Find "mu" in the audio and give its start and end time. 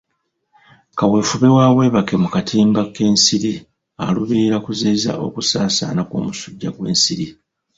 2.23-2.27